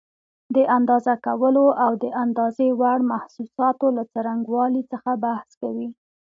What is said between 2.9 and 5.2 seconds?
محسوساتو له څرنګوالي څخه